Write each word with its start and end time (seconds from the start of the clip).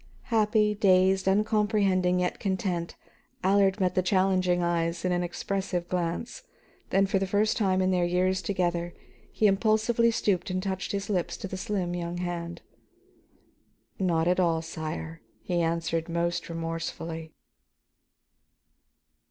Happy, 0.33 0.73
dazed, 0.73 1.27
uncomprehending 1.27 2.19
yet 2.19 2.39
content, 2.39 2.95
Allard 3.43 3.79
met 3.79 3.93
the 3.93 4.01
challenging 4.01 4.63
eyes 4.63 5.05
in 5.05 5.11
an 5.11 5.21
expressive 5.21 5.87
glance; 5.87 6.41
then 6.89 7.05
for 7.05 7.19
the 7.19 7.27
first 7.27 7.55
time 7.55 7.83
in 7.83 7.91
their 7.91 8.03
years 8.03 8.41
together, 8.41 8.95
he 9.31 9.45
impulsively 9.45 10.09
stooped 10.09 10.49
and 10.49 10.63
touched 10.63 10.91
his 10.91 11.07
lips 11.07 11.37
to 11.37 11.47
the 11.47 11.55
slim 11.55 11.93
young 11.93 12.17
hand. 12.17 12.63
"Not 13.99 14.27
at 14.27 14.39
all, 14.39 14.63
sire," 14.63 15.21
he 15.43 15.61
answered 15.61 16.09
most 16.09 16.49
remorsefully. 16.49 17.35